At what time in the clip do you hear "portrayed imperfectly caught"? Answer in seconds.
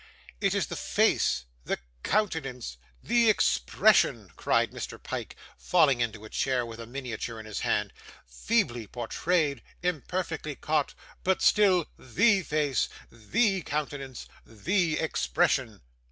8.87-10.95